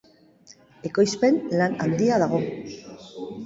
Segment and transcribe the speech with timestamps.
[0.91, 2.43] Ekoizpen lan handia dago.